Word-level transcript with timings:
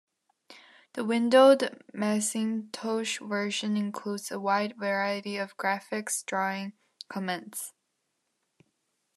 The 0.93 1.05
"windowed" 1.05 1.83
Macintosh 1.93 3.19
version 3.19 3.77
includes 3.77 4.31
a 4.31 4.39
wide 4.39 4.75
variety 4.77 5.37
of 5.37 5.55
graphics 5.57 6.25
drawing 6.25 6.73
commands. 7.07 7.71